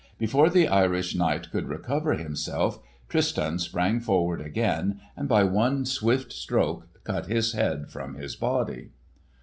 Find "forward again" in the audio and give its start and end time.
3.99-4.99